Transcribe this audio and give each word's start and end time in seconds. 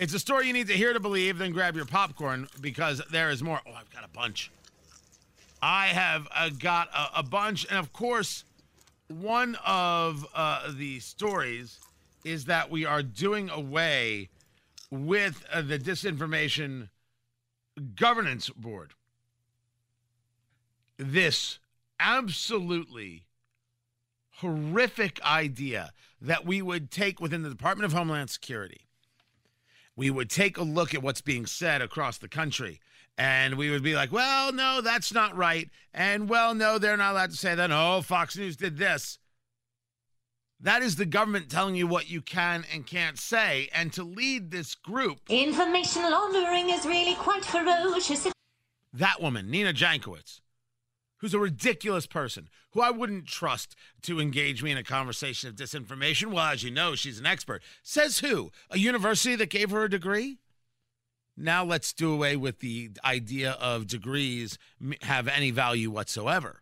It's 0.00 0.14
a 0.14 0.18
story 0.18 0.46
you 0.46 0.54
need 0.54 0.68
to 0.68 0.72
hear 0.72 0.94
to 0.94 0.98
believe, 0.98 1.36
then 1.36 1.52
grab 1.52 1.76
your 1.76 1.84
popcorn 1.84 2.48
because 2.62 3.02
there 3.12 3.28
is 3.28 3.42
more. 3.42 3.60
Oh, 3.66 3.72
I've 3.72 3.92
got 3.92 4.02
a 4.02 4.08
bunch. 4.08 4.50
I 5.60 5.88
have 5.88 6.26
uh, 6.34 6.48
got 6.58 6.88
a, 6.88 7.18
a, 7.18 7.22
bunch. 7.22 7.66
And 7.68 7.78
of 7.78 7.92
course, 7.92 8.44
one 9.08 9.58
of 9.66 10.26
uh, 10.34 10.72
the 10.74 11.00
stories 11.00 11.80
is 12.24 12.46
that 12.46 12.70
we 12.70 12.86
are 12.86 13.02
doing 13.02 13.50
away 13.50 14.30
with 14.90 15.44
uh, 15.52 15.60
the 15.60 15.78
Disinformation 15.78 16.88
Governance 17.94 18.48
Board. 18.48 18.94
This 20.96 21.58
absolutely 21.98 23.26
horrific 24.36 25.22
idea 25.26 25.92
that 26.22 26.46
we 26.46 26.62
would 26.62 26.90
take 26.90 27.20
within 27.20 27.42
the 27.42 27.50
Department 27.50 27.84
of 27.84 27.92
Homeland 27.92 28.30
Security 28.30 28.86
we 30.00 30.08
would 30.08 30.30
take 30.30 30.56
a 30.56 30.62
look 30.62 30.94
at 30.94 31.02
what's 31.02 31.20
being 31.20 31.44
said 31.44 31.82
across 31.82 32.16
the 32.16 32.26
country 32.26 32.80
and 33.18 33.58
we 33.58 33.68
would 33.68 33.82
be 33.82 33.94
like, 33.94 34.10
well, 34.10 34.50
no, 34.50 34.80
that's 34.80 35.12
not 35.12 35.36
right. 35.36 35.68
And 35.92 36.26
well, 36.26 36.54
no, 36.54 36.78
they're 36.78 36.96
not 36.96 37.12
allowed 37.12 37.32
to 37.32 37.36
say 37.36 37.54
that. 37.54 37.70
Oh, 37.70 38.00
Fox 38.00 38.34
News 38.34 38.56
did 38.56 38.78
this. 38.78 39.18
That 40.58 40.80
is 40.80 40.96
the 40.96 41.04
government 41.04 41.50
telling 41.50 41.74
you 41.74 41.86
what 41.86 42.08
you 42.08 42.22
can 42.22 42.64
and 42.72 42.86
can't 42.86 43.18
say. 43.18 43.68
And 43.74 43.92
to 43.92 44.02
lead 44.02 44.50
this 44.50 44.74
group, 44.74 45.18
information 45.28 46.00
laundering 46.10 46.70
is 46.70 46.86
really 46.86 47.14
quite 47.16 47.44
ferocious. 47.44 48.26
That 48.94 49.20
woman, 49.20 49.50
Nina 49.50 49.74
Jankowicz, 49.74 50.40
who's 51.20 51.34
a 51.34 51.38
ridiculous 51.38 52.06
person, 52.06 52.48
who 52.72 52.80
I 52.80 52.90
wouldn't 52.90 53.26
trust 53.26 53.76
to 54.02 54.20
engage 54.20 54.62
me 54.62 54.70
in 54.70 54.78
a 54.78 54.82
conversation 54.82 55.48
of 55.48 55.56
disinformation. 55.56 56.32
Well, 56.32 56.46
as 56.46 56.62
you 56.62 56.70
know, 56.70 56.94
she's 56.94 57.18
an 57.18 57.26
expert. 57.26 57.62
Says 57.82 58.20
who? 58.20 58.50
A 58.70 58.78
university 58.78 59.36
that 59.36 59.50
gave 59.50 59.70
her 59.70 59.84
a 59.84 59.90
degree? 59.90 60.38
Now 61.36 61.64
let's 61.64 61.92
do 61.92 62.12
away 62.12 62.36
with 62.36 62.60
the 62.60 62.90
idea 63.04 63.52
of 63.52 63.86
degrees 63.86 64.58
have 65.02 65.28
any 65.28 65.50
value 65.50 65.90
whatsoever. 65.90 66.60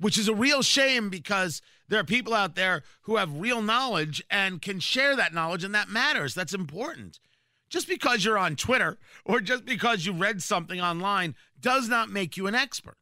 Which 0.00 0.18
is 0.18 0.28
a 0.28 0.34
real 0.34 0.62
shame 0.62 1.08
because 1.08 1.62
there 1.88 2.00
are 2.00 2.04
people 2.04 2.34
out 2.34 2.56
there 2.56 2.82
who 3.02 3.16
have 3.16 3.38
real 3.38 3.62
knowledge 3.62 4.22
and 4.30 4.60
can 4.60 4.80
share 4.80 5.16
that 5.16 5.34
knowledge, 5.34 5.64
and 5.64 5.74
that 5.74 5.88
matters. 5.88 6.34
That's 6.34 6.54
important. 6.54 7.20
Just 7.68 7.88
because 7.88 8.24
you're 8.24 8.38
on 8.38 8.56
Twitter 8.56 8.98
or 9.24 9.40
just 9.40 9.64
because 9.64 10.04
you 10.04 10.12
read 10.12 10.42
something 10.42 10.80
online 10.80 11.34
does 11.60 11.88
not 11.88 12.10
make 12.10 12.36
you 12.36 12.46
an 12.46 12.54
expert 12.54 12.96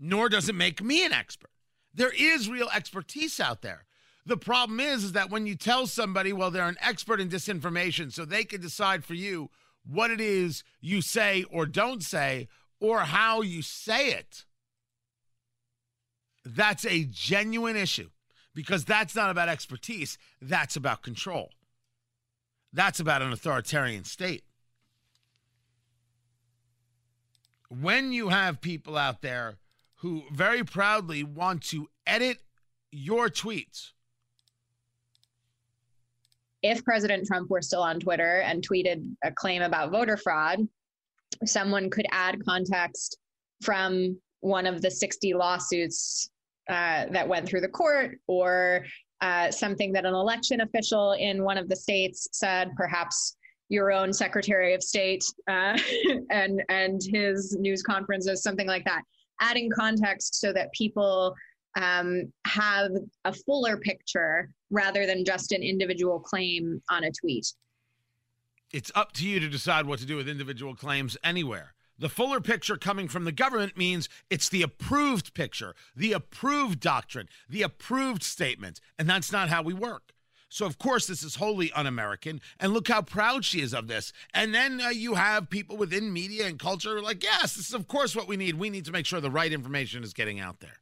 nor 0.00 0.30
does 0.30 0.48
it 0.48 0.54
make 0.54 0.82
me 0.82 1.04
an 1.04 1.12
expert. 1.12 1.50
There 1.94 2.12
is 2.16 2.48
real 2.48 2.68
expertise 2.74 3.38
out 3.38 3.60
there. 3.62 3.84
The 4.24 4.36
problem 4.36 4.80
is, 4.80 5.04
is 5.04 5.12
that 5.12 5.30
when 5.30 5.46
you 5.46 5.54
tell 5.54 5.86
somebody, 5.86 6.32
well, 6.32 6.50
they're 6.50 6.68
an 6.68 6.76
expert 6.80 7.20
in 7.20 7.28
disinformation, 7.28 8.12
so 8.12 8.24
they 8.24 8.44
can 8.44 8.60
decide 8.60 9.04
for 9.04 9.14
you 9.14 9.50
what 9.84 10.10
it 10.10 10.20
is 10.20 10.64
you 10.80 11.02
say 11.02 11.44
or 11.50 11.66
don't 11.66 12.02
say, 12.02 12.48
or 12.80 13.00
how 13.00 13.42
you 13.42 13.62
say 13.62 14.12
it, 14.12 14.44
that's 16.44 16.86
a 16.86 17.04
genuine 17.04 17.76
issue 17.76 18.08
because 18.54 18.84
that's 18.84 19.14
not 19.14 19.30
about 19.30 19.48
expertise, 19.48 20.18
that's 20.40 20.76
about 20.76 21.02
control. 21.02 21.50
That's 22.72 23.00
about 23.00 23.22
an 23.22 23.32
authoritarian 23.32 24.04
state. 24.04 24.44
When 27.68 28.12
you 28.12 28.28
have 28.28 28.60
people 28.60 28.96
out 28.96 29.22
there 29.22 29.56
who 30.00 30.22
very 30.32 30.64
proudly 30.64 31.22
want 31.22 31.62
to 31.62 31.86
edit 32.06 32.38
your 32.90 33.28
tweets. 33.28 33.90
If 36.62 36.84
President 36.84 37.26
Trump 37.26 37.50
were 37.50 37.62
still 37.62 37.82
on 37.82 38.00
Twitter 38.00 38.40
and 38.40 38.66
tweeted 38.66 39.04
a 39.24 39.30
claim 39.30 39.62
about 39.62 39.90
voter 39.90 40.16
fraud, 40.16 40.66
someone 41.44 41.90
could 41.90 42.06
add 42.10 42.42
context 42.44 43.18
from 43.62 44.18
one 44.40 44.66
of 44.66 44.80
the 44.80 44.90
60 44.90 45.34
lawsuits 45.34 46.30
uh, 46.68 47.06
that 47.10 47.28
went 47.28 47.46
through 47.46 47.60
the 47.60 47.68
court 47.68 48.18
or 48.26 48.84
uh, 49.20 49.50
something 49.50 49.92
that 49.92 50.06
an 50.06 50.14
election 50.14 50.62
official 50.62 51.12
in 51.12 51.44
one 51.44 51.58
of 51.58 51.68
the 51.68 51.76
states 51.76 52.26
said, 52.32 52.70
perhaps 52.74 53.36
your 53.68 53.92
own 53.92 54.12
Secretary 54.12 54.74
of 54.74 54.82
State 54.82 55.24
uh, 55.46 55.78
and 56.30 56.62
and 56.70 57.00
his 57.12 57.56
news 57.60 57.82
conferences, 57.82 58.42
something 58.42 58.66
like 58.66 58.84
that 58.84 59.02
adding 59.40 59.70
context 59.70 60.34
so 60.40 60.52
that 60.52 60.72
people 60.72 61.34
um, 61.76 62.32
have 62.46 62.92
a 63.24 63.32
fuller 63.32 63.76
picture 63.76 64.50
rather 64.70 65.06
than 65.06 65.24
just 65.24 65.52
an 65.52 65.62
individual 65.62 66.20
claim 66.20 66.80
on 66.90 67.04
a 67.04 67.10
tweet. 67.10 67.52
It's 68.72 68.92
up 68.94 69.12
to 69.12 69.26
you 69.26 69.40
to 69.40 69.48
decide 69.48 69.86
what 69.86 69.98
to 69.98 70.06
do 70.06 70.16
with 70.16 70.28
individual 70.28 70.74
claims 70.74 71.16
anywhere. 71.24 71.74
The 71.98 72.08
fuller 72.08 72.40
picture 72.40 72.76
coming 72.76 73.08
from 73.08 73.24
the 73.24 73.32
government 73.32 73.76
means 73.76 74.08
it's 74.30 74.48
the 74.48 74.62
approved 74.62 75.34
picture, 75.34 75.74
the 75.94 76.12
approved 76.12 76.80
doctrine, 76.80 77.28
the 77.48 77.62
approved 77.62 78.22
statement. 78.22 78.80
And 78.98 79.08
that's 79.08 79.30
not 79.30 79.50
how 79.50 79.62
we 79.62 79.74
work. 79.74 80.12
So, 80.52 80.66
of 80.66 80.78
course, 80.78 81.06
this 81.06 81.22
is 81.22 81.36
wholly 81.36 81.72
un 81.72 81.86
American. 81.86 82.40
And 82.58 82.74
look 82.74 82.88
how 82.88 83.02
proud 83.02 83.44
she 83.44 83.60
is 83.60 83.72
of 83.72 83.86
this. 83.86 84.12
And 84.34 84.52
then 84.52 84.80
uh, 84.80 84.88
you 84.88 85.14
have 85.14 85.48
people 85.48 85.76
within 85.76 86.12
media 86.12 86.46
and 86.46 86.58
culture 86.58 87.00
like, 87.00 87.22
yes, 87.22 87.54
this 87.54 87.68
is, 87.68 87.74
of 87.74 87.86
course, 87.86 88.16
what 88.16 88.26
we 88.26 88.36
need. 88.36 88.56
We 88.56 88.68
need 88.68 88.84
to 88.86 88.92
make 88.92 89.06
sure 89.06 89.20
the 89.20 89.30
right 89.30 89.52
information 89.52 90.02
is 90.02 90.12
getting 90.12 90.40
out 90.40 90.58
there, 90.58 90.80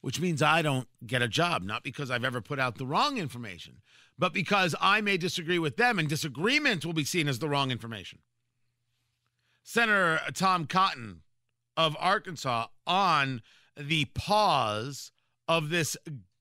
which 0.00 0.18
means 0.18 0.40
I 0.40 0.62
don't 0.62 0.88
get 1.06 1.20
a 1.20 1.28
job, 1.28 1.62
not 1.62 1.82
because 1.82 2.10
I've 2.10 2.24
ever 2.24 2.40
put 2.40 2.58
out 2.58 2.78
the 2.78 2.86
wrong 2.86 3.18
information, 3.18 3.82
but 4.18 4.32
because 4.32 4.74
I 4.80 5.02
may 5.02 5.18
disagree 5.18 5.58
with 5.58 5.76
them 5.76 5.98
and 5.98 6.08
disagreement 6.08 6.86
will 6.86 6.94
be 6.94 7.04
seen 7.04 7.28
as 7.28 7.38
the 7.38 7.50
wrong 7.50 7.70
information. 7.70 8.20
Senator 9.62 10.20
Tom 10.32 10.66
Cotton 10.66 11.20
of 11.76 11.94
Arkansas 12.00 12.68
on 12.86 13.42
the 13.76 14.06
pause 14.06 15.12
of 15.46 15.68
this 15.68 15.98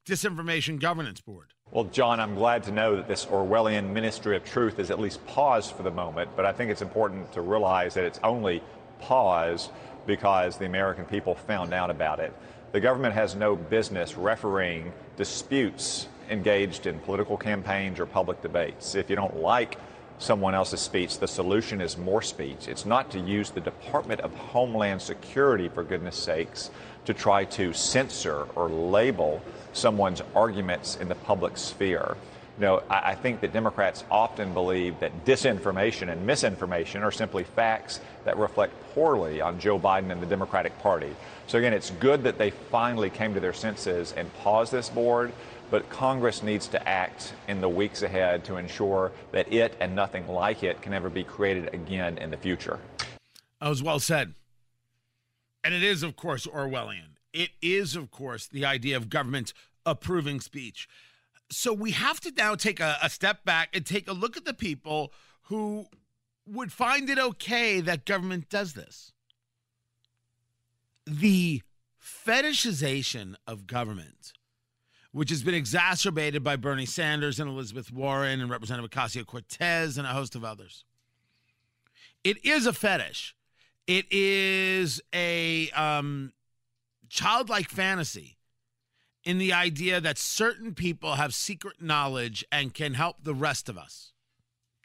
disinformation 0.09 0.79
governance 0.79 1.21
board. 1.21 1.53
Well, 1.71 1.83
John, 1.85 2.19
I'm 2.19 2.33
glad 2.33 2.63
to 2.63 2.71
know 2.71 2.95
that 2.95 3.07
this 3.07 3.25
Orwellian 3.25 3.91
ministry 3.91 4.35
of 4.35 4.43
truth 4.43 4.79
is 4.79 4.89
at 4.89 4.99
least 4.99 5.25
paused 5.27 5.75
for 5.75 5.83
the 5.83 5.91
moment, 5.91 6.31
but 6.35 6.43
I 6.45 6.51
think 6.51 6.71
it's 6.71 6.81
important 6.81 7.31
to 7.33 7.41
realize 7.41 7.93
that 7.93 8.05
it's 8.05 8.19
only 8.23 8.63
paused 8.99 9.69
because 10.07 10.57
the 10.57 10.65
American 10.65 11.05
people 11.05 11.35
found 11.35 11.71
out 11.71 11.91
about 11.91 12.19
it. 12.19 12.33
The 12.71 12.79
government 12.79 13.13
has 13.13 13.35
no 13.35 13.55
business 13.55 14.15
refereeing 14.17 14.91
disputes 15.15 16.07
engaged 16.31 16.87
in 16.87 16.99
political 16.99 17.37
campaigns 17.37 17.99
or 17.99 18.07
public 18.07 18.41
debates. 18.41 18.95
If 18.95 19.09
you 19.09 19.15
don't 19.15 19.37
like 19.37 19.77
someone 20.19 20.53
else's 20.53 20.81
speech, 20.81 21.17
the 21.17 21.27
solution 21.27 21.81
is 21.81 21.97
more 21.97 22.21
speech. 22.21 22.67
It's 22.67 22.85
not 22.85 23.09
to 23.11 23.19
use 23.19 23.49
the 23.49 23.61
Department 23.61 24.21
of 24.21 24.33
Homeland 24.35 25.01
Security, 25.01 25.69
for 25.69 25.83
goodness 25.83 26.17
sakes, 26.17 26.69
to 27.05 27.13
try 27.13 27.45
to 27.45 27.73
censor 27.73 28.45
or 28.55 28.69
label 28.69 29.41
someone's 29.73 30.21
arguments 30.35 30.97
in 30.97 31.07
the 31.07 31.15
public 31.15 31.57
sphere. 31.57 32.17
You 32.59 32.65
know, 32.65 32.83
I, 32.89 33.11
I 33.11 33.15
think 33.15 33.39
that 33.39 33.53
Democrats 33.53 34.03
often 34.11 34.53
believe 34.53 34.99
that 34.99 35.23
disinformation 35.23 36.11
and 36.11 36.25
misinformation 36.25 37.03
are 37.03 37.11
simply 37.11 37.45
facts 37.45 38.01
that 38.25 38.37
reflect 38.37 38.73
poorly 38.93 39.39
on 39.39 39.59
Joe 39.61 39.79
Biden 39.79 40.11
and 40.11 40.21
the 40.21 40.25
Democratic 40.25 40.77
Party. 40.79 41.15
So 41.47 41.57
again, 41.57 41.71
it's 41.73 41.89
good 41.89 42.23
that 42.23 42.37
they 42.37 42.51
finally 42.51 43.09
came 43.09 43.33
to 43.33 43.39
their 43.39 43.53
senses 43.53 44.13
and 44.17 44.31
paused 44.39 44.73
this 44.73 44.89
board, 44.89 45.31
but 45.71 45.89
Congress 45.89 46.43
needs 46.43 46.67
to 46.67 46.87
act 46.87 47.33
in 47.47 47.61
the 47.61 47.69
weeks 47.69 48.01
ahead 48.01 48.43
to 48.45 48.57
ensure 48.57 49.13
that 49.31 49.51
it 49.53 49.73
and 49.79 49.95
nothing 49.95 50.27
like 50.27 50.61
it 50.61 50.81
can 50.81 50.93
ever 50.93 51.09
be 51.09 51.23
created 51.23 51.73
again 51.73 52.17
in 52.17 52.29
the 52.29 52.37
future. 52.37 52.79
That 53.61 53.69
was 53.69 53.81
well 53.81 53.99
said. 53.99 54.33
And 55.63 55.73
it 55.73 55.83
is, 55.83 56.03
of 56.03 56.17
course, 56.17 56.45
Orwellian. 56.45 57.15
It 57.31 57.51
is, 57.61 57.95
of 57.95 58.11
course, 58.11 58.47
the 58.47 58.65
idea 58.65 58.97
of 58.97 59.09
government 59.09 59.53
approving 59.85 60.41
speech. 60.41 60.89
So 61.51 61.73
we 61.73 61.91
have 61.91 62.19
to 62.21 62.31
now 62.37 62.55
take 62.55 62.79
a, 62.79 62.97
a 63.01 63.09
step 63.09 63.43
back 63.43 63.75
and 63.75 63.85
take 63.85 64.07
a 64.07 64.13
look 64.13 64.37
at 64.37 64.45
the 64.45 64.53
people 64.53 65.11
who 65.43 65.87
would 66.45 66.71
find 66.71 67.09
it 67.09 67.19
okay 67.19 67.81
that 67.81 68.05
government 68.05 68.49
does 68.49 68.73
this. 68.73 69.11
The 71.05 71.63
fetishization 71.99 73.35
of 73.47 73.65
government, 73.65 74.33
which 75.11 75.31
has 75.31 75.43
been 75.43 75.55
exacerbated 75.55 76.43
by 76.43 76.55
Bernie 76.55 76.85
Sanders 76.85 77.39
and 77.39 77.49
Elizabeth 77.49 77.91
Warren 77.91 78.41
and 78.41 78.49
Representative 78.49 78.91
Ocasio 78.91 79.25
Cortez 79.25 79.97
and 79.97 80.05
a 80.05 80.11
host 80.11 80.35
of 80.35 80.43
others. 80.43 80.85
It 82.23 82.45
is 82.45 82.67
a 82.67 82.73
fetish. 82.73 83.35
It 83.87 84.05
is 84.11 85.01
a 85.13 85.69
um, 85.71 86.33
childlike 87.09 87.69
fantasy 87.69 88.37
in 89.23 89.37
the 89.37 89.53
idea 89.53 89.99
that 89.99 90.17
certain 90.17 90.73
people 90.73 91.15
have 91.15 91.33
secret 91.33 91.81
knowledge 91.81 92.45
and 92.51 92.73
can 92.73 92.93
help 92.93 93.17
the 93.23 93.33
rest 93.33 93.69
of 93.69 93.77
us. 93.77 94.13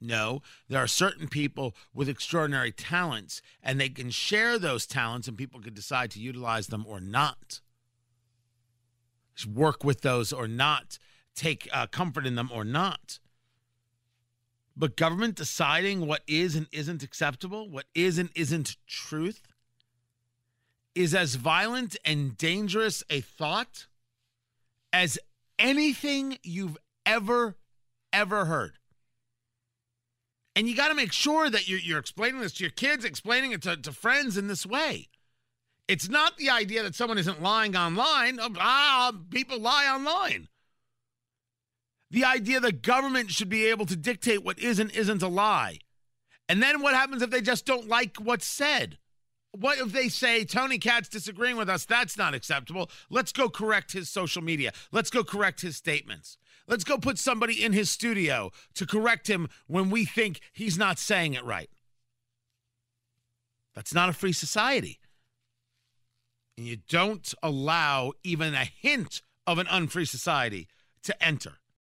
No, 0.00 0.42
there 0.68 0.82
are 0.82 0.88
certain 0.88 1.28
people 1.28 1.74
with 1.94 2.08
extraordinary 2.08 2.72
talents, 2.72 3.40
and 3.62 3.80
they 3.80 3.88
can 3.88 4.10
share 4.10 4.58
those 4.58 4.86
talents, 4.86 5.28
and 5.28 5.38
people 5.38 5.60
can 5.60 5.72
decide 5.72 6.10
to 6.10 6.20
utilize 6.20 6.66
them 6.66 6.84
or 6.86 7.00
not. 7.00 7.60
Just 9.34 9.48
Work 9.48 9.82
with 9.82 10.02
those 10.02 10.32
or 10.32 10.46
not, 10.46 10.98
take 11.34 11.68
uh, 11.72 11.86
comfort 11.86 12.26
in 12.26 12.34
them 12.34 12.50
or 12.52 12.64
not. 12.64 13.18
But 14.76 14.96
government 14.96 15.36
deciding 15.36 16.06
what 16.06 16.22
is 16.26 16.56
and 16.56 16.66
isn't 16.72 17.02
acceptable, 17.02 17.68
what 17.68 17.86
is 17.94 18.18
and 18.18 18.30
isn't 18.34 18.76
truth, 18.86 19.42
is 20.94 21.14
as 21.14 21.36
violent 21.36 21.96
and 22.04 22.36
dangerous 22.36 23.02
a 23.08 23.20
thought 23.20 23.86
as 24.94 25.18
anything 25.58 26.38
you've 26.44 26.78
ever, 27.04 27.56
ever 28.12 28.44
heard. 28.44 28.78
And 30.54 30.68
you 30.68 30.76
got 30.76 30.88
to 30.88 30.94
make 30.94 31.12
sure 31.12 31.50
that 31.50 31.68
you're, 31.68 31.80
you're, 31.80 31.98
explaining 31.98 32.40
this 32.40 32.52
to 32.54 32.62
your 32.62 32.70
kids, 32.70 33.04
explaining 33.04 33.50
it 33.50 33.62
to, 33.62 33.76
to 33.76 33.92
friends 33.92 34.38
in 34.38 34.46
this 34.46 34.64
way. 34.64 35.08
It's 35.88 36.08
not 36.08 36.36
the 36.36 36.48
idea 36.48 36.84
that 36.84 36.94
someone 36.94 37.18
isn't 37.18 37.42
lying 37.42 37.74
online. 37.74 38.38
Ah, 38.40 39.12
people 39.30 39.58
lie 39.58 39.86
online. 39.86 40.46
The 42.12 42.24
idea 42.24 42.60
that 42.60 42.82
government 42.82 43.32
should 43.32 43.48
be 43.48 43.66
able 43.66 43.86
to 43.86 43.96
dictate 43.96 44.44
what 44.44 44.60
is 44.60 44.78
and 44.78 44.92
isn't 44.92 45.24
a 45.24 45.28
lie. 45.28 45.78
And 46.48 46.62
then 46.62 46.80
what 46.80 46.94
happens 46.94 47.20
if 47.20 47.30
they 47.30 47.40
just 47.40 47.66
don't 47.66 47.88
like 47.88 48.18
what's 48.18 48.46
said? 48.46 48.98
What 49.56 49.78
if 49.78 49.92
they 49.92 50.08
say 50.08 50.44
Tony 50.44 50.78
Katz 50.78 51.08
disagreeing 51.08 51.56
with 51.56 51.68
us? 51.68 51.84
That's 51.84 52.18
not 52.18 52.34
acceptable. 52.34 52.90
Let's 53.08 53.30
go 53.30 53.48
correct 53.48 53.92
his 53.92 54.08
social 54.08 54.42
media. 54.42 54.72
Let's 54.90 55.10
go 55.10 55.22
correct 55.22 55.60
his 55.60 55.76
statements. 55.76 56.38
Let's 56.66 56.82
go 56.82 56.98
put 56.98 57.18
somebody 57.18 57.62
in 57.62 57.72
his 57.72 57.88
studio 57.88 58.50
to 58.74 58.84
correct 58.84 59.28
him 59.28 59.48
when 59.68 59.90
we 59.90 60.06
think 60.06 60.40
he's 60.52 60.76
not 60.76 60.98
saying 60.98 61.34
it 61.34 61.44
right. 61.44 61.70
That's 63.74 63.94
not 63.94 64.08
a 64.08 64.12
free 64.12 64.32
society. 64.32 64.98
And 66.56 66.66
you 66.66 66.78
don't 66.88 67.32
allow 67.40 68.12
even 68.24 68.54
a 68.54 68.64
hint 68.64 69.22
of 69.46 69.58
an 69.58 69.68
unfree 69.70 70.06
society 70.06 70.66
to 71.04 71.24
enter. 71.24 71.58